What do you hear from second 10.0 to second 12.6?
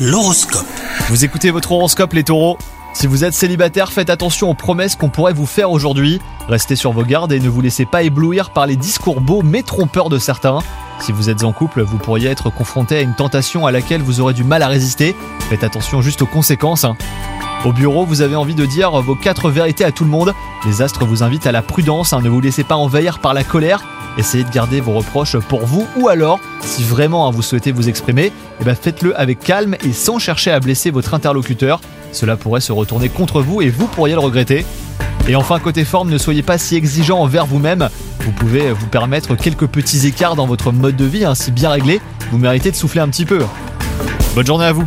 de certains. Si vous êtes en couple, vous pourriez être